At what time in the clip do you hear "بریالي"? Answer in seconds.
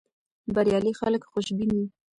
0.53-0.91